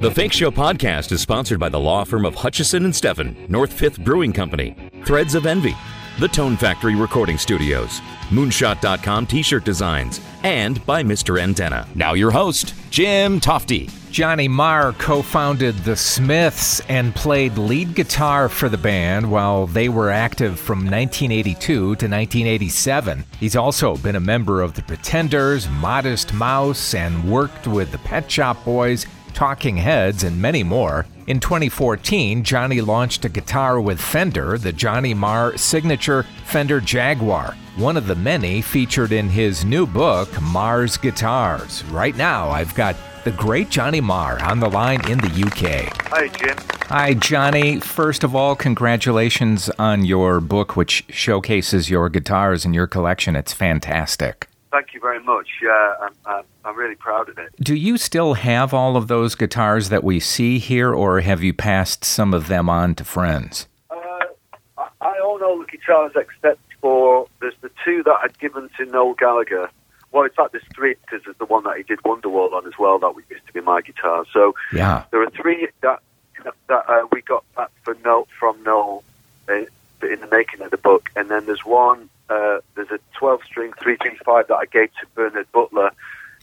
The 0.00 0.10
Fake 0.14 0.32
Show 0.32 0.50
podcast 0.50 1.12
is 1.12 1.20
sponsored 1.20 1.60
by 1.60 1.68
the 1.68 1.78
law 1.80 2.04
firm 2.04 2.24
of 2.24 2.34
Hutchison 2.34 2.84
and 2.84 2.94
Steffen, 2.94 3.48
North 3.50 3.72
Fifth 3.72 4.00
Brewing 4.00 4.32
Company, 4.32 4.74
Threads 5.04 5.34
of 5.34 5.44
Envy, 5.44 5.74
The 6.18 6.28
Tone 6.28 6.56
Factory 6.56 6.94
Recording 6.94 7.36
Studios, 7.36 8.00
Moonshot.com 8.30 9.26
T-shirt 9.26 9.64
designs, 9.64 10.20
and 10.44 10.84
by 10.86 11.02
Mr. 11.02 11.38
Antenna. 11.40 11.86
Now 11.94 12.14
your 12.14 12.30
host, 12.30 12.74
Jim 12.90 13.38
Tofte. 13.38 13.90
Johnny 14.16 14.48
Marr 14.48 14.94
co 14.94 15.20
founded 15.20 15.76
The 15.84 15.94
Smiths 15.94 16.80
and 16.88 17.14
played 17.14 17.58
lead 17.58 17.94
guitar 17.94 18.48
for 18.48 18.70
the 18.70 18.78
band 18.78 19.30
while 19.30 19.66
they 19.66 19.90
were 19.90 20.08
active 20.08 20.58
from 20.58 20.78
1982 20.78 21.60
to 21.60 21.84
1987. 21.84 23.24
He's 23.38 23.56
also 23.56 23.94
been 23.98 24.16
a 24.16 24.20
member 24.20 24.62
of 24.62 24.72
The 24.72 24.80
Pretenders, 24.80 25.68
Modest 25.68 26.32
Mouse, 26.32 26.94
and 26.94 27.30
worked 27.30 27.66
with 27.66 27.92
the 27.92 27.98
Pet 27.98 28.30
Shop 28.30 28.64
Boys 28.64 29.04
Talking 29.34 29.76
Heads, 29.76 30.24
and 30.24 30.40
many 30.40 30.62
more. 30.62 31.04
In 31.26 31.38
2014, 31.38 32.42
Johnny 32.42 32.80
launched 32.80 33.26
a 33.26 33.28
guitar 33.28 33.82
with 33.82 34.00
Fender, 34.00 34.56
the 34.56 34.72
Johnny 34.72 35.12
Marr 35.12 35.58
signature 35.58 36.22
Fender 36.46 36.80
Jaguar, 36.80 37.54
one 37.76 37.98
of 37.98 38.06
the 38.06 38.14
many 38.14 38.62
featured 38.62 39.12
in 39.12 39.28
his 39.28 39.62
new 39.62 39.86
book, 39.86 40.30
Marr's 40.40 40.96
Guitars. 40.96 41.84
Right 41.84 42.16
now, 42.16 42.48
I've 42.48 42.74
got 42.74 42.96
the 43.26 43.32
great 43.32 43.68
Johnny 43.70 44.00
Marr 44.00 44.40
on 44.44 44.60
the 44.60 44.70
line 44.70 45.00
in 45.10 45.18
the 45.18 45.26
UK. 45.26 45.92
Hi, 46.12 46.28
Jim. 46.28 46.56
Hi, 46.82 47.12
Johnny. 47.12 47.80
First 47.80 48.22
of 48.22 48.36
all, 48.36 48.54
congratulations 48.54 49.68
on 49.80 50.04
your 50.04 50.38
book, 50.38 50.76
which 50.76 51.04
showcases 51.08 51.90
your 51.90 52.08
guitars 52.08 52.64
and 52.64 52.72
your 52.72 52.86
collection. 52.86 53.34
It's 53.34 53.52
fantastic. 53.52 54.48
Thank 54.70 54.94
you 54.94 55.00
very 55.00 55.18
much. 55.18 55.48
Uh, 55.60 56.04
I'm, 56.04 56.12
I'm, 56.24 56.44
I'm 56.64 56.76
really 56.76 56.94
proud 56.94 57.28
of 57.28 57.36
it. 57.36 57.52
Do 57.58 57.74
you 57.74 57.98
still 57.98 58.34
have 58.34 58.72
all 58.72 58.96
of 58.96 59.08
those 59.08 59.34
guitars 59.34 59.88
that 59.88 60.04
we 60.04 60.20
see 60.20 60.60
here, 60.60 60.94
or 60.94 61.20
have 61.20 61.42
you 61.42 61.52
passed 61.52 62.04
some 62.04 62.32
of 62.32 62.46
them 62.46 62.68
on 62.68 62.94
to 62.94 63.04
friends? 63.04 63.66
Uh, 63.90 63.96
I, 64.78 64.88
I 65.00 65.18
own 65.24 65.42
all 65.42 65.58
the 65.58 65.66
guitars 65.66 66.12
except 66.14 66.60
for 66.80 67.26
there's 67.40 67.54
the 67.60 67.72
two 67.84 68.04
that 68.04 68.18
I'd 68.22 68.38
given 68.38 68.70
to 68.76 68.84
Noel 68.84 69.14
Gallagher. 69.14 69.68
Well, 70.16 70.24
in 70.24 70.30
fact, 70.30 70.52
there's 70.52 70.64
three 70.74 70.94
because 71.02 71.24
there's 71.26 71.36
the 71.36 71.44
one 71.44 71.64
that 71.64 71.76
he 71.76 71.82
did 71.82 71.98
Wonderwall 71.98 72.54
on 72.54 72.66
as 72.66 72.72
well 72.78 72.98
that 73.00 73.12
used 73.28 73.46
to 73.48 73.52
be 73.52 73.60
my 73.60 73.82
guitar. 73.82 74.24
So 74.32 74.54
Yeah. 74.72 75.04
there 75.10 75.20
are 75.22 75.28
three 75.28 75.68
that 75.82 76.00
that 76.68 76.84
uh, 76.88 77.06
we 77.12 77.20
got 77.20 77.44
back 77.54 77.68
for 77.84 77.94
Noel 78.02 78.26
from 78.40 78.62
Noel 78.62 79.04
uh, 79.46 79.52
in 80.02 80.20
the 80.20 80.28
making 80.32 80.62
of 80.62 80.70
the 80.70 80.78
book, 80.78 81.10
and 81.16 81.28
then 81.28 81.44
there's 81.44 81.66
one. 81.66 82.08
Uh, 82.30 82.60
there's 82.74 82.90
a 82.90 82.98
12 83.18 83.42
string 83.44 83.72
335 83.82 84.48
that 84.48 84.54
I 84.54 84.64
gave 84.64 84.88
to 85.00 85.06
Bernard 85.14 85.52
Butler, 85.52 85.90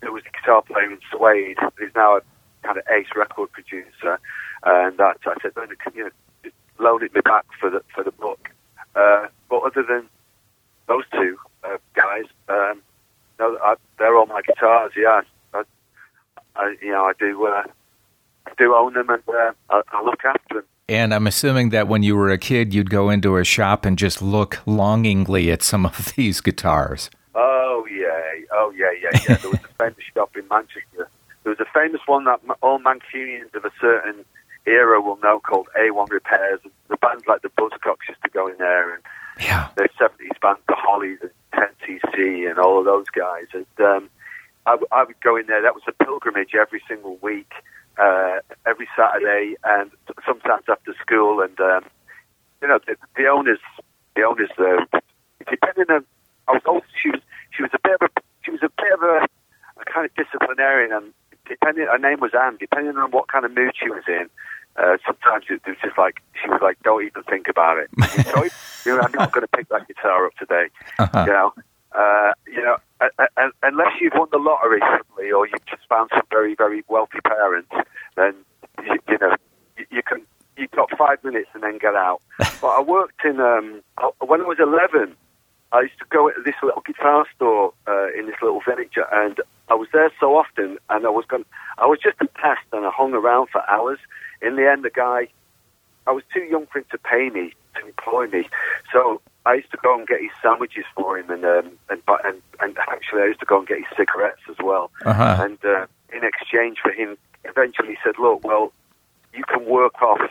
who 0.03 0.13
was 0.13 0.23
the 0.23 0.29
guitar 0.29 0.61
player 0.61 0.91
in 0.91 0.99
Suede, 1.09 1.57
who's 1.77 1.95
now 1.95 2.17
a 2.17 2.21
kind 2.61 2.77
of 2.77 2.83
ace 2.95 3.07
record 3.15 3.51
producer, 3.53 4.19
and 4.63 4.95
that 4.99 5.17
I 5.25 5.33
said, 5.41 5.55
Bernard, 5.55 5.79
can 5.79 5.93
you 5.95 6.11
just 6.43 6.55
loan 6.77 7.03
it 7.03 7.15
me 7.15 7.21
back 7.21 7.45
for 7.59 7.71
the 7.71 7.81
for 7.95 8.03
the 8.03 8.11
book? 8.11 8.51
Uh, 8.95 9.29
but 9.49 9.63
other 9.63 9.81
than 9.81 10.07
those 10.85 11.05
two 11.11 11.37
uh, 11.63 11.77
guys, 11.95 12.25
um, 12.49 12.83
no, 13.39 13.52
I, 13.63 13.75
they're 13.97 14.15
all 14.15 14.25
my 14.25 14.41
guitars. 14.41 14.91
Yeah, 14.97 15.21
I, 15.53 15.63
I, 16.55 16.75
you 16.81 16.91
know, 16.91 17.05
I 17.05 17.13
do. 17.17 17.45
Uh, 17.47 17.63
I 18.45 18.51
do 18.57 18.75
own 18.75 18.93
them, 18.93 19.09
and 19.09 19.23
uh, 19.29 19.51
I, 19.69 19.81
I 19.93 20.03
look 20.03 20.25
after 20.25 20.55
them. 20.55 20.63
And 20.89 21.13
I'm 21.13 21.27
assuming 21.27 21.69
that 21.69 21.87
when 21.87 22.03
you 22.03 22.15
were 22.17 22.29
a 22.29 22.37
kid, 22.37 22.73
you'd 22.73 22.89
go 22.89 23.09
into 23.09 23.37
a 23.37 23.45
shop 23.45 23.85
and 23.85 23.97
just 23.97 24.21
look 24.21 24.59
longingly 24.65 25.49
at 25.49 25.61
some 25.63 25.85
of 25.85 26.13
these 26.17 26.41
guitars. 26.41 27.09
Oh 27.35 27.87
yeah, 27.89 28.21
oh 28.51 28.71
yeah, 28.75 28.91
yeah, 29.01 29.19
yeah. 29.27 29.35
There 29.37 29.49
was 29.51 29.59
a 29.63 29.67
famous 29.77 30.03
shop 30.13 30.35
in 30.35 30.45
Manchester. 30.49 31.07
There 31.43 31.51
was 31.55 31.59
a 31.59 31.65
famous 31.73 32.01
one 32.05 32.25
that 32.25 32.41
all 32.61 32.79
Mancunians 32.79 33.53
of 33.55 33.63
a 33.65 33.71
certain 33.79 34.25
era 34.65 35.01
will 35.01 35.17
know 35.23 35.39
called 35.39 35.67
A1 35.77 36.09
Repairs. 36.09 36.59
The 36.89 36.97
bands 36.97 37.23
like 37.27 37.41
the 37.41 37.49
Buzzcocks 37.49 38.07
used 38.09 38.21
to 38.23 38.29
go 38.29 38.47
in 38.47 38.57
there, 38.57 38.93
and 38.93 39.03
Yeah. 39.39 39.69
the 39.75 39.87
70s 39.99 40.39
bands, 40.41 40.59
the 40.67 40.75
Hollies 40.77 41.19
and 41.21 41.31
10cc 41.53 42.49
and 42.49 42.59
all 42.59 42.79
of 42.79 42.85
those 42.85 43.05
guys. 43.09 43.45
And 43.53 43.65
um, 43.79 44.09
I, 44.65 44.71
w- 44.71 44.87
I 44.91 45.03
would 45.03 45.19
go 45.21 45.35
in 45.35 45.47
there. 45.47 45.61
That 45.61 45.75
was 45.75 45.83
a 45.87 46.03
pilgrimage 46.03 46.55
every 46.55 46.81
single 46.87 47.17
week, 47.21 47.51
uh, 47.97 48.39
every 48.65 48.87
Saturday, 48.95 49.55
and 49.63 49.91
sometimes 50.25 50.63
after 50.69 50.93
school. 51.01 51.41
And 51.41 51.59
um, 51.59 51.85
you 52.61 52.67
know, 52.67 52.79
the, 52.85 52.95
the 53.15 53.27
owners, 53.27 53.59
the 54.15 54.23
owners, 54.23 54.49
uh, 54.57 54.99
depending 55.49 55.85
on, 55.89 56.05
I 56.47 56.53
was 56.53 56.61
also 56.65 56.85
she 57.01 57.09
was 57.09 57.21
she 57.55 57.63
was 57.63 57.71
a 57.73 57.79
bit 57.83 57.95
of 58.01 58.09
a 58.09 58.21
she 58.43 58.51
was 58.51 58.61
a 58.63 58.69
bit 58.69 58.93
of 58.93 59.01
a, 59.01 59.27
a 59.81 59.85
kind 59.85 60.05
of 60.05 60.15
disciplinarian, 60.15 60.91
and 60.91 61.13
depending 61.47 61.87
her 61.87 61.97
name 61.99 62.19
was 62.19 62.31
Anne. 62.33 62.57
Depending 62.59 62.97
on 62.97 63.11
what 63.11 63.27
kind 63.27 63.45
of 63.45 63.53
mood 63.55 63.73
she 63.75 63.89
was 63.89 64.03
in. 64.07 64.29
Uh, 64.75 64.97
sometimes 65.05 65.45
it 65.49 65.61
was 65.67 65.77
just 65.83 65.97
like 65.97 66.21
she 66.41 66.49
was 66.49 66.59
like, 66.61 66.81
"Don't 66.83 67.03
even 67.03 67.23
think 67.23 67.47
about 67.47 67.77
it." 67.77 67.89
You 68.85 68.97
know, 68.97 69.03
I'm 69.03 69.13
not 69.13 69.31
going 69.31 69.43
to 69.43 69.47
pick 69.47 69.69
that 69.69 69.87
guitar 69.87 70.25
up 70.25 70.35
today. 70.35 70.67
Uh-huh. 70.99 71.23
You 71.25 71.31
know, 71.31 71.53
uh, 71.95 72.33
you 72.47 72.61
know, 72.61 72.77
uh, 73.01 73.07
uh, 73.37 73.49
unless 73.61 73.93
you've 74.01 74.13
won 74.15 74.27
the 74.31 74.37
lottery 74.37 74.79
suddenly, 74.81 75.31
or 75.31 75.47
you've 75.47 75.65
just 75.65 75.87
found 75.87 76.09
some 76.13 76.23
very, 76.29 76.55
very 76.55 76.83
wealthy 76.87 77.19
parents, 77.23 77.71
then 78.15 78.33
you, 78.83 78.97
you 79.07 79.17
know 79.19 79.35
you, 79.77 79.85
you 79.91 80.03
can. 80.03 80.21
You've 80.55 80.71
got 80.71 80.95
five 80.95 81.23
minutes 81.23 81.49
and 81.55 81.63
then 81.63 81.79
get 81.79 81.95
out. 81.95 82.21
but 82.37 82.67
I 82.67 82.81
worked 82.81 83.25
in 83.25 83.39
um, 83.39 83.81
when 84.19 84.41
I 84.41 84.43
was 84.43 84.59
11. 84.59 85.15
I 85.71 85.81
used 85.81 85.97
to 85.97 86.05
go 86.11 86.29
to 86.29 86.41
this 86.45 86.53
little 86.61 86.83
guitar 86.85 87.25
store 87.35 87.73
uh, 87.87 88.13
in 88.17 88.27
this 88.27 88.35
little 88.39 88.61
village, 88.61 88.93
and 89.11 89.39
I 89.69 89.75
was 89.75 89.87
there 89.93 90.11
so 90.19 90.35
often, 90.35 90.77
and 90.89 91.05
I 91.05 91.09
was 91.09 91.25
going. 91.25 91.45
I 91.77 91.85
was 91.85 91.99
just 92.03 92.17
a 92.21 92.27
pest, 92.27 92.61
and 92.71 92.85
I 92.85 92.91
hung 92.91 93.13
around 93.13 93.49
for 93.49 93.67
hours. 93.69 93.99
In 94.41 94.55
the 94.55 94.69
end, 94.69 94.83
the 94.83 94.89
guy, 94.89 95.27
I 96.05 96.11
was 96.11 96.23
too 96.33 96.41
young 96.41 96.67
for 96.67 96.79
him 96.79 96.85
to 96.91 96.97
pay 96.97 97.29
me 97.29 97.53
to 97.75 97.87
employ 97.87 98.27
me, 98.27 98.47
so 98.91 99.21
I 99.45 99.55
used 99.55 99.71
to 99.71 99.77
go 99.81 99.97
and 99.97 100.07
get 100.07 100.21
his 100.21 100.31
sandwiches 100.41 100.85
for 100.95 101.17
him, 101.17 101.29
and 101.29 101.45
um, 101.45 101.71
and, 101.89 102.01
and 102.23 102.41
and 102.59 102.77
actually 102.77 103.21
I 103.21 103.25
used 103.27 103.39
to 103.39 103.45
go 103.45 103.59
and 103.59 103.67
get 103.67 103.77
his 103.77 103.87
cigarettes 103.97 104.41
as 104.49 104.57
well. 104.63 104.91
Uh-huh. 105.05 105.37
And 105.39 105.57
uh, 105.63 105.85
in 106.13 106.23
exchange 106.23 106.77
for 106.81 106.91
him, 106.91 107.17
eventually 107.43 107.89
he 107.89 107.97
said, 108.03 108.15
"Look, 108.19 108.43
well, 108.43 108.71
you 109.33 109.43
can 109.43 109.65
work 109.65 110.01
off." 110.01 110.29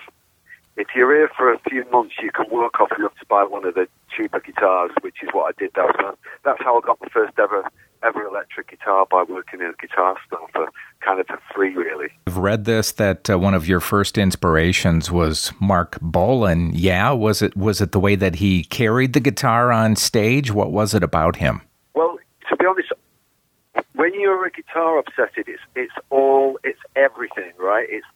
If 0.74 0.88
you're 0.96 1.14
here 1.14 1.30
for 1.36 1.52
a 1.52 1.58
few 1.68 1.84
months, 1.90 2.14
you 2.22 2.30
can 2.32 2.48
work 2.50 2.80
off 2.80 2.90
enough 2.98 3.12
to 3.18 3.26
buy 3.26 3.44
one 3.44 3.66
of 3.66 3.74
the 3.74 3.88
cheaper 4.16 4.40
guitars, 4.40 4.90
which 5.02 5.16
is 5.22 5.28
what 5.32 5.54
I 5.54 5.60
did. 5.60 5.72
That 5.74 5.84
was, 5.84 6.16
that's 6.44 6.62
how 6.62 6.78
I 6.78 6.80
got 6.80 6.98
my 6.98 7.08
first 7.08 7.38
ever 7.38 7.68
electric 8.52 8.78
guitar 8.78 9.06
by 9.10 9.22
working 9.22 9.60
in 9.60 9.66
a 9.66 9.72
guitar 9.74 10.16
store 10.26 10.48
for 10.52 10.68
kind 11.00 11.20
of 11.20 11.26
for 11.26 11.38
free, 11.54 11.74
really. 11.74 12.08
I've 12.26 12.36
read 12.36 12.64
this 12.64 12.92
that 12.92 13.30
uh, 13.30 13.38
one 13.38 13.54
of 13.54 13.66
your 13.66 13.80
first 13.80 14.18
inspirations 14.18 15.10
was 15.10 15.52
Marc 15.60 15.98
Bolan. 16.00 16.72
Yeah, 16.74 17.10
was 17.12 17.42
it 17.42 17.56
was 17.56 17.80
it 17.80 17.92
the 17.92 18.00
way 18.00 18.14
that 18.16 18.36
he 18.36 18.64
carried 18.64 19.12
the 19.12 19.20
guitar 19.20 19.72
on 19.72 19.96
stage? 19.96 20.52
What 20.52 20.70
was 20.70 20.94
it 20.94 21.02
about 21.02 21.36
him? 21.36 21.62
Well, 21.94 22.18
to 22.48 22.56
be 22.56 22.66
honest, 22.66 22.92
when 23.94 24.14
you're 24.14 24.46
a 24.46 24.50
guitar 24.50 24.98
obsessed, 24.98 25.36
it's 25.36 25.62
it's 25.74 25.94
all 26.10 26.58
it's 26.64 26.80
everything, 26.96 27.52
right? 27.58 27.86
It's 27.88 28.06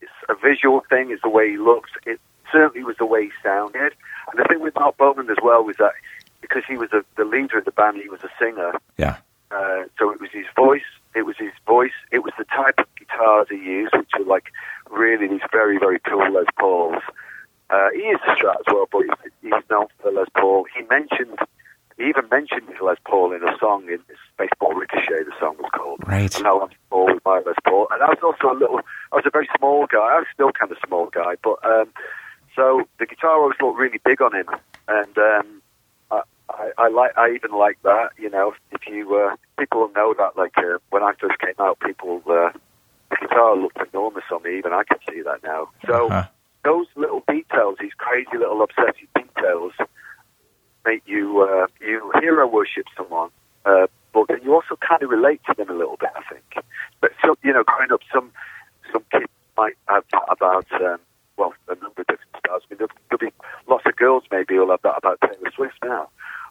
it's 0.00 0.12
a 0.28 0.34
visual 0.34 0.82
thing. 0.88 1.10
It's 1.10 1.22
the 1.22 1.30
way 1.30 1.50
he 1.50 1.58
looks. 1.58 1.90
It 2.06 2.20
certainly 2.50 2.84
was 2.84 2.96
the 2.98 3.06
way 3.06 3.24
he 3.24 3.30
sounded. 3.42 3.94
And 4.30 4.38
the 4.38 4.44
thing 4.48 4.60
with 4.60 4.74
Marc 4.74 4.96
Bolan 4.96 5.30
as 5.30 5.38
well 5.42 5.64
was 5.64 5.76
that 5.78 5.92
because 6.40 6.62
he 6.66 6.76
was 6.76 6.92
a, 6.92 7.04
the 7.16 7.24
leader 7.24 7.58
of 7.58 7.64
the 7.64 7.70
band, 7.70 7.98
he 7.98 8.08
was 8.08 8.20
a 8.24 8.30
singer. 8.38 8.72
Yeah. 8.96 9.18
Uh, 9.50 9.84
so 9.98 10.10
it 10.10 10.20
was 10.20 10.30
his 10.32 10.46
voice. 10.56 10.86
It 11.14 11.22
was 11.22 11.36
his 11.38 11.52
voice. 11.66 11.96
It 12.12 12.20
was 12.20 12.32
the 12.38 12.44
type 12.44 12.78
of 12.78 12.86
guitars 12.96 13.48
he 13.50 13.56
used, 13.56 13.94
which 13.96 14.10
were 14.18 14.24
like 14.24 14.52
really 14.90 15.26
these 15.26 15.40
very 15.50 15.78
very 15.78 15.98
cool 16.00 16.32
Les 16.32 16.46
Pauls. 16.58 17.02
Uh, 17.70 17.88
he 17.94 18.02
used 18.02 18.22
a 18.26 18.34
Strat 18.34 18.58
as 18.58 18.66
well, 18.66 18.86
but 18.90 19.02
he's, 19.02 19.32
he's 19.42 19.70
known 19.70 19.86
for 19.98 20.10
the 20.10 20.18
Les 20.18 20.26
Paul. 20.36 20.66
He 20.76 20.82
mentioned, 20.90 21.38
he 21.96 22.04
even 22.08 22.28
mentioned 22.28 22.68
his 22.68 22.80
Les 22.82 22.96
Paul 23.06 23.32
in 23.32 23.44
a 23.44 23.56
song 23.60 23.84
in 23.84 24.00
his 24.08 24.18
Baseball 24.36 24.74
Ricochet. 24.74 25.22
The 25.24 25.32
song 25.38 25.56
was 25.58 25.70
called. 25.72 26.00
Right. 26.06 26.36
And 26.36 26.46
I 26.46 26.52
was 26.52 26.70
Paul 26.90 27.14
with 27.14 27.24
my 27.24 27.38
Les 27.46 27.54
Paul, 27.64 27.86
and 27.92 28.02
I 28.02 28.06
was 28.06 28.18
also 28.22 28.54
a 28.54 28.58
little. 28.58 28.80
I 29.12 29.16
was 29.16 29.24
a 29.26 29.30
very 29.30 29.48
small 29.56 29.86
guy. 29.86 29.98
I 29.98 30.18
was 30.18 30.26
still 30.34 30.50
kind 30.52 30.72
of 30.72 30.78
small 30.84 31.06
guy, 31.06 31.34
but 31.42 31.64
um, 31.64 31.92
so 32.56 32.82
the 32.98 33.06
guitar 33.06 33.40
always 33.40 33.56
looked 33.60 33.78
really 33.78 34.00
big 34.04 34.20
on 34.20 34.34
him, 34.34 34.46
and 34.88 35.18
um, 35.18 35.59
I, 36.78 36.88
like. 36.88 37.16
I 37.16 37.30
even 37.34 37.52
like 37.52 37.78
that. 37.82 38.10
You 38.18 38.30
know, 38.30 38.54
if 38.72 38.80
you 38.86 39.14
uh, 39.16 39.36
people 39.58 39.90
know 39.94 40.14
that. 40.18 40.36
Like 40.36 40.56
uh, 40.58 40.78
when 40.90 41.02
I 41.02 41.12
first 41.20 41.38
came 41.38 41.54
out, 41.58 41.78
people 41.80 42.22
uh, 42.26 42.50
the 43.10 43.16
guitar 43.20 43.56
looked 43.56 43.78
enormous 43.92 44.24
on 44.32 44.42
me. 44.42 44.58
Even 44.58 44.72
I 44.72 44.84
can 44.84 44.98
see 45.08 45.22
that 45.22 45.42
now. 45.42 45.68
So 45.86 46.08
Uh-huh. 46.08 46.28
those 46.64 46.86
little 46.96 47.22
details, 47.28 47.76
these 47.80 47.94
crazy 47.96 48.36
little 48.38 48.62
obsessive 48.62 49.08
details, 49.14 49.72
make 50.84 51.02
you 51.06 51.42
uh, 51.42 51.66
you 51.80 52.12
hero 52.20 52.46
worship 52.46 52.86
someone, 52.96 53.30
uh, 53.64 53.86
but 54.12 54.26
then 54.28 54.38
you 54.42 54.54
also 54.54 54.76
kind 54.76 55.02
of 55.02 55.10
relate 55.10 55.40
to 55.46 55.54
them 55.56 55.70
a 55.70 55.74
little 55.74 55.96
bit. 55.96 56.10
I 56.14 56.22
think. 56.32 56.64
But 57.00 57.12
so 57.22 57.36
you 57.42 57.52
know, 57.52 57.64
growing 57.64 57.92
up, 57.92 58.00
some 58.12 58.30
some 58.92 59.04
kids 59.10 59.26
might 59.56 59.76
have 59.88 60.04
that 60.12 60.26
about 60.28 60.66
um, 60.80 60.98
well 61.36 61.54
a 61.68 61.74
number 61.76 62.02
of 62.02 62.06
different 62.06 62.36
stars. 62.38 62.62
I 62.64 62.66
mean, 62.74 62.78
there'll, 62.78 62.96
there'll 63.08 63.30
be 63.30 63.34
lots 63.68 63.84
of 63.86 63.96
girls 63.96 64.24
maybe 64.30 64.54
who'll 64.54 64.70
have 64.70 64.82
that 64.82 64.98
about 64.98 65.20
Taylor 65.22 65.50
Swift 65.54 65.78
now, 65.84 66.08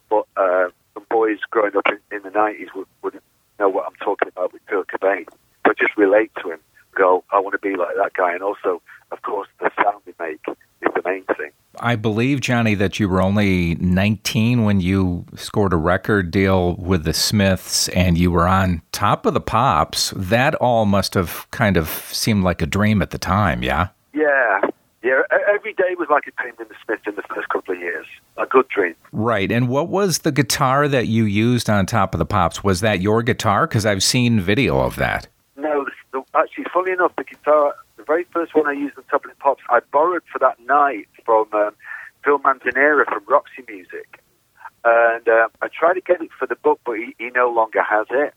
but 0.08 0.26
uh, 0.36 0.68
some 0.94 1.06
boys 1.10 1.38
growing 1.50 1.76
up 1.76 1.86
in, 1.88 2.16
in 2.16 2.22
the 2.22 2.30
nineties 2.30 2.68
would, 2.74 2.86
would 3.02 3.20
know 3.58 3.68
what 3.68 3.86
I'm 3.86 3.96
talking 3.96 4.28
about 4.28 4.52
with 4.52 4.64
Kurt 4.66 4.88
Cobain. 4.88 5.26
But 5.64 5.78
just 5.78 5.96
relate 5.96 6.32
to 6.42 6.50
him. 6.52 6.60
Go, 6.96 7.19
I 7.32 7.38
want 7.40 7.52
to 7.52 7.58
be 7.58 7.76
like 7.76 7.96
that 7.96 8.12
guy, 8.14 8.34
and 8.34 8.42
also, 8.42 8.82
of 9.12 9.22
course, 9.22 9.48
the 9.60 9.70
sound 9.76 10.02
we 10.06 10.14
make 10.18 10.40
is 10.48 10.90
the 10.94 11.02
main 11.04 11.24
thing. 11.24 11.50
I 11.78 11.96
believe, 11.96 12.40
Johnny, 12.40 12.74
that 12.74 12.98
you 12.98 13.08
were 13.08 13.22
only 13.22 13.76
19 13.76 14.64
when 14.64 14.80
you 14.80 15.24
scored 15.36 15.72
a 15.72 15.76
record 15.76 16.30
deal 16.30 16.74
with 16.76 17.04
the 17.04 17.14
Smiths 17.14 17.88
and 17.88 18.18
you 18.18 18.30
were 18.30 18.48
on 18.48 18.82
top 18.92 19.24
of 19.24 19.34
the 19.34 19.40
pops. 19.40 20.12
That 20.16 20.54
all 20.56 20.84
must 20.84 21.14
have 21.14 21.46
kind 21.52 21.76
of 21.76 21.88
seemed 21.88 22.42
like 22.42 22.60
a 22.60 22.66
dream 22.66 23.00
at 23.02 23.10
the 23.10 23.18
time, 23.18 23.62
yeah? 23.62 23.88
Yeah. 24.12 24.60
Yeah, 25.02 25.22
every 25.48 25.72
day 25.72 25.94
was 25.98 26.08
like 26.10 26.24
a 26.26 26.42
dream 26.42 26.54
in 26.60 26.68
the 26.68 26.74
Smiths 26.84 27.04
in 27.06 27.14
the 27.14 27.22
first 27.34 27.48
couple 27.48 27.74
of 27.74 27.80
years. 27.80 28.04
A 28.36 28.44
good 28.44 28.68
dream. 28.68 28.94
Right. 29.12 29.50
And 29.50 29.68
what 29.68 29.88
was 29.88 30.18
the 30.18 30.32
guitar 30.32 30.88
that 30.88 31.06
you 31.06 31.24
used 31.24 31.70
on 31.70 31.86
top 31.86 32.14
of 32.14 32.18
the 32.18 32.26
pops? 32.26 32.62
Was 32.62 32.80
that 32.80 33.00
your 33.00 33.22
guitar? 33.22 33.66
Because 33.66 33.86
I've 33.86 34.02
seen 34.02 34.40
video 34.40 34.80
of 34.80 34.96
that. 34.96 35.28
Actually, 36.34 36.64
funny 36.72 36.92
enough, 36.92 37.12
the 37.16 37.24
guitar 37.24 37.74
the 38.00 38.04
very 38.04 38.24
first 38.32 38.54
one 38.54 38.66
I 38.66 38.72
used 38.72 38.96
on 38.96 39.04
Top 39.04 39.24
of 39.24 39.30
the 39.30 39.36
Pops, 39.36 39.62
I 39.68 39.80
borrowed 39.92 40.22
for 40.32 40.38
that 40.38 40.58
night 40.60 41.06
from 41.24 41.46
um, 41.52 41.72
Phil 42.24 42.38
Manzanera 42.38 43.04
from 43.04 43.22
Roxy 43.28 43.62
Music. 43.68 44.22
And 44.84 45.28
uh, 45.28 45.48
I 45.60 45.68
tried 45.68 45.94
to 45.94 46.00
get 46.00 46.22
it 46.22 46.30
for 46.38 46.46
the 46.46 46.56
book, 46.56 46.80
but 46.86 46.96
he, 46.96 47.14
he 47.18 47.28
no 47.30 47.50
longer 47.50 47.82
has 47.82 48.06
it, 48.10 48.32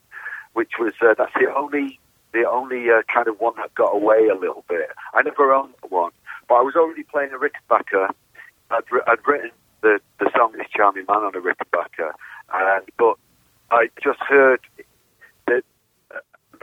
which 0.51 0.73
was, 0.77 0.93
uh, 1.01 1.13
that's 1.17 1.33
the 1.35 1.53
only, 1.55 1.99
the 2.33 2.43
only 2.43 2.89
uh, 2.89 3.03
kind 3.13 3.29
of 3.29 3.39
one 3.39 3.53
that 3.55 3.73
got 3.73 3.95
away 3.95 4.27
a 4.27 4.35
little 4.35 4.65
bit. 4.67 4.89
I 5.13 5.21
never 5.21 5.53
owned 5.53 5.73
one, 5.87 6.11
but 6.49 6.55
I 6.55 6.61
was 6.61 6.75
already 6.75 7.03
playing 7.03 7.31
a 7.31 7.37
Rickenbacker. 7.37 8.09
I'd, 8.69 8.83
I'd 9.07 9.25
written 9.25 9.51
the, 9.81 9.99
the 10.19 10.29
song 10.35 10.51
This 10.57 10.67
Charming 10.75 11.05
Man 11.07 11.17
on 11.17 11.35
a 11.35 11.39
Rickenbacker, 11.39 12.11
and, 12.53 12.83
but 12.97 13.15
I 13.71 13.87
just 14.03 14.19
heard 14.19 14.59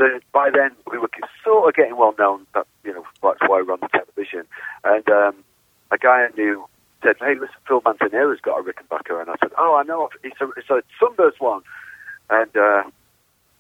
the, 0.01 0.21
by 0.33 0.51
then 0.51 0.71
we 0.91 0.99
were 0.99 1.11
sort 1.45 1.69
of 1.69 1.75
getting 1.75 1.97
well 1.97 2.15
known. 2.19 2.47
That 2.55 2.67
you 2.85 2.95
know 2.95 3.05
that's 3.23 3.41
why 3.47 3.63
we're 3.63 3.73
on 3.73 3.81
the 3.81 3.89
television. 3.89 4.45
And 4.85 5.09
um, 5.09 5.45
a 5.91 5.99
guy 5.99 6.27
I 6.27 6.29
knew 6.37 6.65
said, 7.03 7.17
"Hey, 7.21 7.35
listen, 7.35 7.57
Phil 7.69 7.83
Manzanera's 7.83 8.41
got 8.41 8.59
a 8.59 8.63
Rickenbacker," 8.63 9.21
and 9.21 9.31
I 9.31 9.35
said, 9.41 9.53
"Oh, 9.59 9.77
I 9.79 9.83
know. 9.85 10.09
It's 10.23 10.41
a, 10.41 10.49
it's 10.57 10.71
a 10.71 10.83
Sunburst 10.99 11.41
one." 11.41 11.63
And 12.31 12.57
uh, 12.57 12.85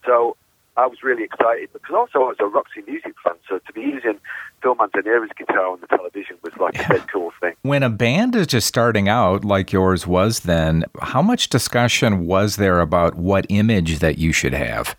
so 0.06 0.37
I 0.76 0.87
was 0.87 1.02
really 1.02 1.25
excited 1.25 1.70
because 1.72 1.94
also 1.94 2.20
I 2.20 2.28
was 2.28 2.37
a 2.40 2.46
Roxy 2.46 2.82
Music 2.86 3.14
fan, 3.22 3.34
so 3.48 3.58
to 3.58 3.72
be 3.72 3.82
using 3.82 4.19
Phil 4.62 4.75
Manzanera's 4.76 5.31
guitar 5.36 5.66
on 5.66 5.81
the 5.81 5.88
television 5.88 6.36
was 6.43 6.54
like 6.58 6.75
yeah. 6.76 6.86
a 6.86 6.98
dead 6.98 7.08
cool 7.12 7.32
thing. 7.40 7.54
When 7.62 7.82
a 7.82 7.90
band 7.90 8.34
is 8.34 8.46
just 8.46 8.66
starting 8.66 9.08
out, 9.08 9.44
like 9.44 9.72
yours 9.72 10.06
was 10.06 10.40
then, 10.40 10.84
how 11.02 11.20
much 11.20 11.50
discussion 11.50 12.26
was 12.26 12.56
there 12.56 12.81
about 12.81 13.16
what 13.16 13.44
image 13.50 13.98
that 13.98 14.16
you 14.16 14.32
should 14.32 14.54
have? 14.54 14.96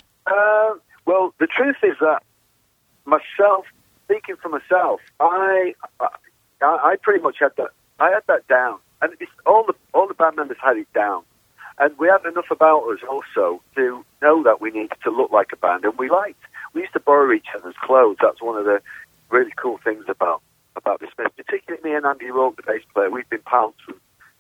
The 1.42 1.48
truth 1.48 1.78
is 1.82 1.96
that 2.02 2.22
myself, 3.04 3.66
speaking 4.06 4.36
for 4.36 4.50
myself, 4.50 5.00
I, 5.20 5.74
I, 6.00 6.08
I 6.62 6.96
pretty 7.02 7.24
much 7.24 7.38
had 7.40 7.54
that. 7.58 7.72
I 8.00 8.12
had 8.12 8.22
that 8.28 8.48
down, 8.48 8.78
and 9.02 9.12
all 9.48 9.66
the 9.66 9.74
all 9.92 10.08
the 10.08 10.14
band 10.14 10.36
members 10.36 10.58
had 10.62 10.78
it 10.78 10.94
down, 10.94 11.24
and 11.80 11.98
we 11.98 12.10
had 12.10 12.24
enough 12.32 12.52
about 12.52 12.84
us 12.92 13.00
also 13.10 13.60
to 13.76 14.06
know 14.22 14.44
that 14.44 14.62
we 14.62 14.70
needed 14.70 14.94
to 15.04 15.10
look 15.10 15.32
like 15.32 15.48
a 15.52 15.56
band, 15.56 15.84
and 15.84 15.98
we 15.98 16.12
liked. 16.12 16.44
We 16.76 16.82
used 16.82 16.94
to 16.94 17.00
borrow 17.00 17.34
each 17.34 17.48
other's 17.56 17.74
clothes. 17.82 18.18
That's 18.22 18.40
one 18.40 18.60
of 18.60 18.66
the 18.66 18.80
really 19.32 19.54
cool 19.56 19.80
things 19.84 20.06
about 20.08 20.44
about 20.76 21.00
the 21.00 21.08
Smiths, 21.16 21.34
particularly 21.36 21.82
me 21.84 21.96
and 21.96 22.06
Andy 22.06 22.30
Rourke, 22.30 22.58
the 22.58 22.62
bass 22.62 22.84
player. 22.94 23.10
We've 23.10 23.28
been 23.32 23.42
pals 23.48 23.74
from 23.84 23.96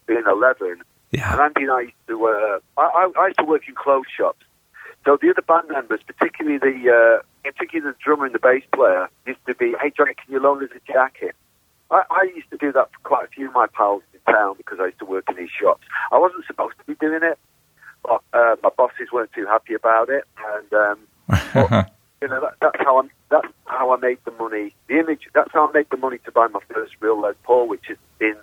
being 0.05 0.25
eleven, 0.27 0.83
yeah. 1.09 1.31
and 1.31 1.41
Andy 1.41 1.63
and 1.63 1.71
I 1.71 1.81
used 1.81 2.07
to. 2.09 2.27
Uh, 2.27 2.59
I, 2.77 3.11
I 3.17 3.25
used 3.25 3.39
to 3.39 3.45
work 3.45 3.67
in 3.67 3.73
clothes 3.73 4.05
shops 4.15 4.45
so 5.05 5.17
the 5.21 5.31
other 5.31 5.41
band 5.41 5.69
members, 5.69 5.99
particularly 6.05 6.59
the 6.59 6.91
uh, 6.91 7.21
particularly 7.43 7.91
the 7.91 7.97
drummer 8.03 8.25
and 8.25 8.35
the 8.35 8.39
bass 8.39 8.63
player, 8.73 9.09
used 9.25 9.45
to 9.47 9.55
be, 9.55 9.73
"Hey 9.81 9.91
Johnny, 9.95 10.13
can 10.13 10.31
you 10.31 10.39
loan 10.39 10.63
us 10.63 10.69
a 10.75 10.91
jacket?" 10.91 11.35
I, 11.89 12.03
I 12.09 12.23
used 12.35 12.49
to 12.51 12.57
do 12.57 12.71
that 12.71 12.89
for 12.91 12.99
quite 13.03 13.25
a 13.25 13.27
few 13.29 13.47
of 13.47 13.53
my 13.53 13.67
pals 13.67 14.03
in 14.13 14.33
town 14.33 14.55
because 14.57 14.79
I 14.79 14.85
used 14.87 14.99
to 14.99 15.05
work 15.05 15.25
in 15.29 15.35
these 15.35 15.49
shops. 15.49 15.83
I 16.11 16.19
wasn't 16.19 16.45
supposed 16.45 16.77
to 16.77 16.85
be 16.85 16.95
doing 16.95 17.21
it, 17.23 17.37
but 18.03 18.21
uh, 18.33 18.55
my 18.63 18.69
bosses 18.77 19.11
weren't 19.11 19.33
too 19.33 19.45
happy 19.45 19.73
about 19.73 20.09
it, 20.09 20.23
and 20.55 20.73
um, 20.73 20.99
but, 21.53 21.91
you 22.21 22.27
know 22.27 22.41
that, 22.41 22.53
that's 22.61 22.83
how 22.83 22.99
I 22.99 23.07
that's 23.29 23.47
how 23.65 23.91
I 23.91 23.97
made 23.97 24.19
the 24.23 24.31
money. 24.31 24.73
The 24.87 24.99
image 24.99 25.27
that's 25.33 25.51
how 25.51 25.67
I 25.67 25.71
made 25.71 25.89
the 25.89 25.97
money 25.97 26.19
to 26.25 26.31
buy 26.31 26.47
my 26.47 26.61
first 26.71 26.93
real 26.99 27.19
Les 27.19 27.33
Paul, 27.43 27.67
which 27.67 27.89
is 27.89 27.97
in 28.19 28.35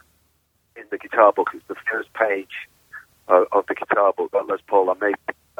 in 0.76 0.84
the 0.90 0.98
guitar 0.98 1.32
book. 1.32 1.50
It's 1.54 1.66
the 1.68 1.76
first 1.90 2.12
page 2.14 2.68
of, 3.28 3.46
of 3.52 3.66
the 3.68 3.74
guitar 3.74 4.12
book 4.12 4.32
that 4.32 4.46
Les 4.48 4.60
Paul 4.66 4.90
I 4.90 4.94
made 5.00 5.14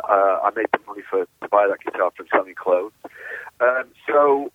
uh, 0.09 0.41
I 0.45 0.51
made 0.55 0.67
the 0.73 0.81
money 0.87 1.03
for 1.09 1.25
to 1.25 1.49
buy 1.49 1.67
that 1.69 1.81
guitar 1.85 2.11
from 2.17 2.27
selling 2.31 2.55
clothes. 2.55 2.93
Um, 3.61 3.85
so 4.07 4.53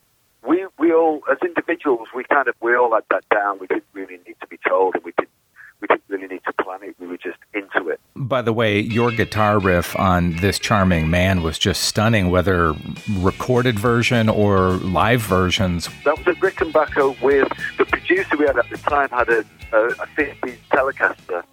we 0.48 0.66
we 0.78 0.94
all, 0.94 1.22
as 1.31 1.38
individuals, 1.42 2.10
we 2.16 2.24
kind 2.25 2.48
of 2.48 2.56
we 2.62 2.75
all 2.75 2.94
had 2.94 3.04
that 3.10 3.24
down. 3.30 3.60
We 3.60 3.68
didn't 3.68 3.86
really 3.94 4.18
need 4.25 4.36
to 4.42 4.48
be 4.48 4.57
told, 4.68 4.95
and 4.95 5.04
we 5.04 5.13
didn't 5.18 5.30
we 5.81 5.88
didn't 5.88 6.04
really 6.07 6.28
need 6.28 6.44
to 6.45 6.54
plan 6.63 6.80
it. 6.84 6.95
We 7.00 7.07
were 7.07 7.18
just 7.18 7.38
into 7.54 7.90
it. 7.90 8.00
By 8.16 8.42
the 8.42 8.54
way, 8.54 8.80
your 8.80 9.12
guitar 9.12 9.60
riff 9.60 9.98
on 10.00 10.38
this 10.38 10.60
charming 10.60 11.10
man 11.10 11.44
was 11.44 11.60
just 11.60 11.84
stunning. 11.84 12.30
Whether 12.30 12.74
recorded 13.12 13.80
version 13.80 14.30
or 14.30 14.72
live 14.72 15.22
versions, 15.22 15.89
that 16.06 16.18
was 16.18 16.28
a 16.28 16.39
Rickenbacker 16.39 17.22
with 17.22 17.51
the 17.78 17.86
producer 17.86 18.38
we 18.38 18.46
had 18.46 18.57
at 18.57 18.69
the 18.69 18.78
time 18.78 19.10
had 19.10 19.30
a 19.30 19.46
a, 19.74 19.88
a 19.88 20.07
50 20.16 20.57
Telecaster, 20.72 21.44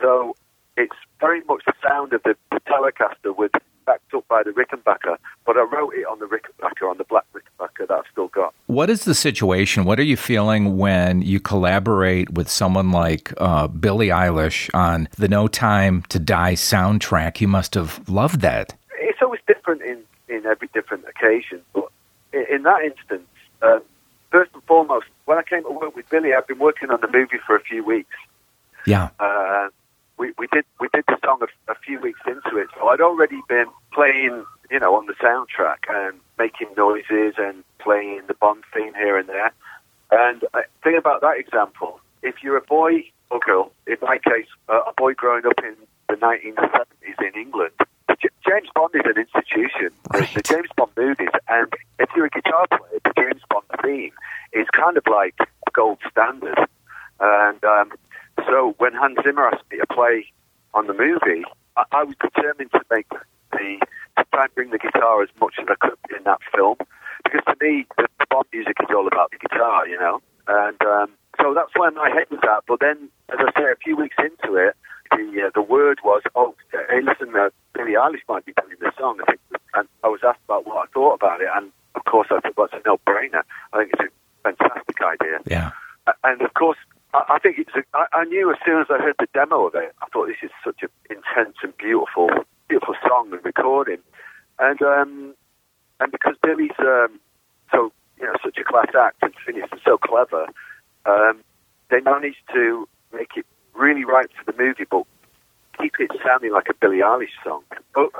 so 0.00 0.36
it's 0.76 0.94
very 1.26 1.42
much 1.48 1.62
the 1.66 1.72
sound 1.82 2.12
of 2.12 2.22
the, 2.22 2.36
the 2.52 2.60
Telecaster 2.60 3.36
with 3.36 3.50
backed 3.84 4.14
up 4.14 4.26
by 4.28 4.42
the 4.42 4.50
Rickenbacker, 4.50 5.16
but 5.44 5.56
I 5.56 5.62
wrote 5.62 5.94
it 5.94 6.04
on 6.06 6.18
the 6.18 6.26
Rickenbacker, 6.26 6.90
on 6.90 6.98
the 6.98 7.04
black 7.04 7.24
Rickenbacker 7.32 7.86
that 7.88 7.92
I've 7.92 8.04
still 8.10 8.28
got. 8.28 8.52
What 8.66 8.90
is 8.90 9.04
the 9.04 9.14
situation? 9.14 9.84
What 9.84 9.98
are 10.00 10.04
you 10.04 10.16
feeling 10.16 10.76
when 10.76 11.22
you 11.22 11.38
collaborate 11.38 12.30
with 12.32 12.48
someone 12.48 12.90
like 12.90 13.32
uh, 13.38 13.68
Billie 13.68 14.08
Eilish 14.08 14.70
on 14.74 15.08
the 15.16 15.28
No 15.28 15.46
Time 15.46 16.02
to 16.08 16.18
Die 16.18 16.54
soundtrack? 16.54 17.40
You 17.40 17.48
must 17.48 17.74
have 17.74 18.08
loved 18.08 18.40
that. 18.40 18.74
It's 18.98 19.22
always 19.22 19.40
different 19.46 19.82
in, 19.82 20.02
in 20.28 20.46
every 20.46 20.68
different 20.74 21.04
occasion, 21.08 21.62
but 21.72 21.88
in, 22.32 22.44
in 22.56 22.62
that 22.64 22.82
instance, 22.82 23.28
um, 23.62 23.82
first 24.30 24.50
and 24.54 24.62
foremost, 24.64 25.06
when 25.26 25.38
I 25.38 25.42
came 25.42 25.62
to 25.62 25.70
work 25.70 25.94
with 25.94 26.08
Billie, 26.08 26.34
I've 26.34 26.46
been 26.46 26.58
working 26.58 26.90
on 26.90 27.00
the 27.00 27.08
movie 27.08 27.38
for 27.46 27.56
a 27.56 27.60
few 27.60 27.84
weeks. 27.84 28.14
Yeah. 28.84 29.10
Uh, 29.18 29.68
we, 30.18 30.32
we 30.38 30.46
did 30.52 30.64
we 30.80 30.88
did 30.92 31.04
the 31.08 31.18
song 31.24 31.40
a, 31.42 31.72
a 31.72 31.74
few 31.74 32.00
weeks 32.00 32.20
into 32.26 32.56
it, 32.58 32.68
so 32.74 32.88
I'd 32.88 33.00
already 33.00 33.40
been 33.48 33.66
playing, 33.92 34.44
you 34.70 34.80
know, 34.80 34.94
on 34.96 35.06
the 35.06 35.14
soundtrack 35.14 35.88
and 35.88 36.18
making 36.38 36.68
noises 36.76 37.34
and 37.38 37.64
playing 37.78 38.22
the 38.28 38.34
Bond 38.34 38.64
theme 38.74 38.94
here 38.94 39.18
and 39.18 39.28
there. 39.28 39.52
And 40.10 40.44
uh, 40.54 40.60
think 40.82 40.98
about 40.98 41.20
that 41.22 41.38
example. 41.38 42.00
If 42.22 42.42
you're 42.42 42.56
a 42.56 42.62
boy 42.62 43.10
or 43.30 43.40
girl, 43.40 43.72
in 43.86 43.96
my 44.02 44.18
case, 44.18 44.46
uh, 44.68 44.80
a 44.86 44.92
boy 44.96 45.14
growing 45.14 45.46
up 45.46 45.58
in 45.62 45.76
the 46.08 46.14
1970s 46.14 47.34
in 47.34 47.40
England, 47.40 47.72
James 48.46 48.68
Bond 48.74 48.94
is 48.94 49.02
an 49.04 49.18
institution. 49.18 49.90
Right. 50.12 50.32
The 50.34 50.42
James 50.42 50.68
Bond 50.76 50.92
movies, 50.96 51.28
and 51.48 51.72
if 51.98 52.08
you're 52.14 52.26
a 52.26 52.30
guitar 52.30 52.66
player, 52.68 53.00
the 53.04 53.12
James 53.16 53.42
Bond 53.50 53.64
theme 53.82 54.12
is 54.52 54.66
kind 54.72 54.96
of 54.96 55.04
like 55.10 55.36
gold 55.72 55.98
standard. 56.10 56.58
And 57.20 57.64
um, 57.64 57.92
so 58.46 58.74
when 58.78 58.92
Hans 58.94 59.18
Zimmer 59.24 59.48
asked 59.48 59.65
play 59.96 60.26
on 60.74 60.86
the 60.86 60.92
movie, 60.92 61.42
I, 61.76 61.84
I 61.92 62.04
was 62.04 62.16
determined 62.20 62.70
to 62.72 62.82
make 62.90 63.08
the 63.08 63.80
to 64.18 64.24
try 64.32 64.44
and 64.44 64.54
bring 64.54 64.70
the 64.70 64.78
guitar 64.78 65.22
as 65.22 65.28
much 65.40 65.54
as 65.60 65.66
I 65.68 65.76
could 65.84 65.98
in 66.16 66.24
that 66.24 66.40
film, 66.54 66.76
because 67.24 67.44
to 67.48 67.56
me 67.60 67.86
the 67.96 68.06
Bond 68.30 68.46
music 68.52 68.76
is 68.80 68.90
all 68.94 69.06
about 69.06 69.30
the 69.30 69.38
guitar, 69.38 69.88
you 69.88 69.98
know. 69.98 70.20
And 70.48 70.80
um, 70.82 71.08
so 71.40 71.54
that's 71.54 71.74
where 71.76 71.90
my 71.90 72.10
head 72.10 72.28
was 72.30 72.40
at. 72.44 72.64
But 72.68 72.80
then, 72.80 73.08
as 73.32 73.38
I 73.40 73.50
say, 73.58 73.66
a 73.72 73.76
few 73.82 73.96
weeks 73.96 74.16
into 74.18 74.56
it, 74.56 74.76
the 75.10 75.24
uh, 75.46 75.50
the 75.54 75.62
word 75.62 75.98
was, 76.04 76.22
"Oh, 76.34 76.54
hey, 76.72 77.00
listen, 77.02 77.34
uh, 77.34 77.50
Billie 77.74 77.92
Eilish 77.92 78.24
might 78.28 78.44
be 78.44 78.52
doing 78.60 78.76
this 78.80 78.94
song." 78.98 79.18
I 79.22 79.32
think, 79.32 79.40
and 79.74 79.88
I 80.04 80.08
was 80.08 80.20
asked 80.26 80.44
about 80.44 80.66
what 80.66 80.76
I 80.76 80.86
thought 80.92 81.14
about 81.14 81.40
it, 81.40 81.48
and 81.54 81.72
of 81.94 82.04
course, 82.04 82.28
I 82.30 82.40
thought 82.40 82.56
well, 82.56 82.68
it's 82.72 82.74
a 82.74 82.88
no-brainer. 82.88 83.42
I 83.72 83.78
think 83.78 83.92
it's 83.94 84.04
a 84.04 84.10
fantastic 84.48 84.98
idea. 85.02 85.40
Yeah. 85.46 85.70
And 86.22 86.40
of 86.42 86.54
course, 86.54 86.78
I, 87.16 87.36
I 87.36 87.38
think 87.38 87.58
it's. 87.58 87.70
A, 87.74 87.82
I, 87.96 88.20
I 88.20 88.24
knew 88.24 88.50
as 88.50 88.58
soon 88.64 88.80
as 88.80 88.86
I 88.90 88.98
heard 88.98 89.16
the 89.18 89.26
demo 89.32 89.66
of 89.66 89.74
it, 89.74 89.92
I 90.02 90.06
thought 90.12 90.26
this 90.26 90.42
is 90.42 90.50
such 90.64 90.82
an 90.82 90.88
intense 91.08 91.56
and 91.62 91.76
beautiful, 91.76 92.28
beautiful 92.68 92.94
song 93.06 93.32
and 93.32 93.44
recording, 93.44 93.98
and 94.58 94.80
um, 94.82 95.34
and 96.00 96.12
because 96.12 96.34
Billie's 96.42 96.76
um, 96.78 97.18
so 97.72 97.92
you 98.18 98.26
know 98.26 98.34
such 98.44 98.58
a 98.58 98.64
class 98.64 98.92
act 98.98 99.22
and 99.22 99.32
finished 99.44 99.72
and 99.72 99.80
so 99.84 99.96
clever, 99.96 100.46
um, 101.06 101.40
they 101.90 102.00
managed 102.00 102.44
to 102.52 102.86
make 103.12 103.30
it 103.36 103.46
really 103.74 104.04
right 104.04 104.28
for 104.36 104.50
the 104.50 104.56
movie, 104.58 104.84
but 104.90 105.04
keep 105.80 105.94
it 105.98 106.10
sounding 106.24 106.52
like 106.52 106.68
a 106.68 106.74
Billie 106.74 107.00
Eilish 107.00 107.34
song. 107.42 107.62
But 107.94 108.10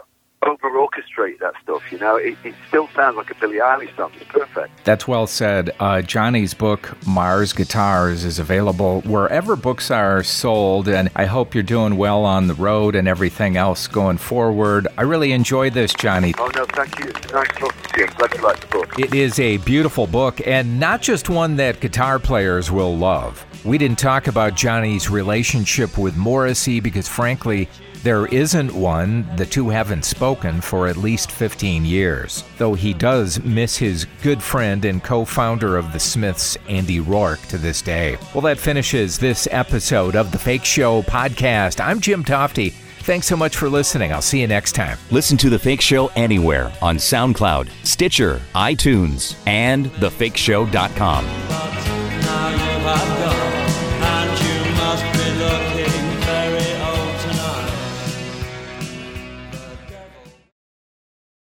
over 0.47 0.71
orchestrate 0.71 1.38
that 1.41 1.55
stuff. 1.62 1.83
You 1.91 1.99
know, 1.99 2.17
it, 2.17 2.37
it, 2.45 2.55
still 2.69 2.88
sounds 2.95 3.17
like 3.17 3.31
a 3.31 3.35
Billie 3.35 3.57
Eilish 3.57 3.95
song. 3.97 4.12
It's 4.21 4.31
perfect. 4.31 4.85
That's 4.85 5.07
well 5.07 5.26
said. 5.26 5.71
Uh, 5.81 6.03
Johnny's 6.03 6.55
book, 6.55 6.97
Marr's 7.07 7.53
Guitars, 7.53 8.25
is 8.25 8.38
available 8.38 9.03
wherever 9.03 9.57
books 9.57 9.91
are 9.91 10.23
sold, 10.23 10.88
and 10.88 11.11
I 11.17 11.26
hope 11.26 11.55
you're 11.55 11.62
doing 11.62 11.97
well 11.97 12.25
on 12.25 12.47
the 12.47 12.55
road 12.55 12.95
and 12.95 13.09
everything 13.09 13.57
else 13.57 13.87
going 13.87 14.19
forward. 14.19 14.88
I 14.97 15.03
really 15.03 15.33
enjoyed 15.33 15.75
this, 15.75 15.93
Johnny. 15.93 16.35
Oh, 16.38 16.50
no, 16.55 16.65
thank 16.67 16.99
you. 16.99 17.12
Nice 17.33 17.49
talking 17.49 17.86
glad 18.05 18.35
you 18.35 18.43
like 18.43 18.61
the 18.61 18.67
book. 18.67 18.99
It 18.99 19.15
is 19.15 19.38
a 19.41 19.57
beautiful 19.59 20.07
book, 20.07 20.47
and 20.47 20.79
not 20.79 21.00
just 21.03 21.31
one 21.31 21.57
that 21.57 21.81
guitar 21.81 22.19
players 22.19 22.71
will 22.71 22.97
love. 22.97 23.45
We 23.65 23.79
didn't 23.79 23.99
talk 23.99 24.26
about 24.26 24.55
Johnny's 24.55 25.11
relationship 25.11 25.99
with 25.99 26.17
Morrissey 26.17 26.79
because, 26.81 27.09
frankly, 27.09 27.69
there 28.03 28.26
isn't 28.26 28.73
one. 28.73 29.26
The 29.37 29.47
two 29.47 29.69
haven't 29.69 30.05
spoken 30.05 30.61
for 30.61 30.87
at 30.87 30.97
least 30.97 31.33
15 31.33 31.85
years, 31.85 32.45
though 32.59 32.75
he 32.75 32.93
does 32.93 33.43
miss 33.43 33.76
his 33.76 34.07
good 34.23 34.43
friend 34.43 34.85
and 34.85 35.03
co 35.03 35.25
founder 35.25 35.76
of 35.76 35.93
the 35.93 35.99
Smiths, 35.99 36.57
Andy 36.69 37.00
Rourke, 37.00 37.41
to 37.49 37.59
this 37.59 37.83
day. 37.83 38.17
Well, 38.33 38.43
that 38.43 38.59
finishes 38.59 39.19
this 39.19 39.49
episode 39.50 40.15
of 40.15 40.31
the 40.31 40.38
Fake 40.38 40.65
Show 40.65 41.03
podcast. 41.03 41.85
I'm 41.85 42.00
Jim 42.00 42.23
Tofte. 42.23 42.75
Thanks 43.07 43.29
so 43.29 43.37
much 43.37 43.57
for 43.57 43.69
listening. 43.69 44.13
I'll 44.13 44.21
see 44.21 44.41
you 44.41 44.49
next 44.49 44.73
time. 44.73 44.99
Listen 45.13 45.37
to 45.37 45.49
The 45.49 45.61
Fake 45.61 45.81
Show 45.81 46.09
anywhere 46.17 46.73
on 46.83 46.97
SoundCloud, 46.97 47.71
Stitcher, 47.85 48.43
iTunes, 48.53 49.37
and 49.47 49.87
thefakeshow.com. 49.87 51.86